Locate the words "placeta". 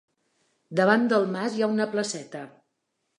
1.93-2.43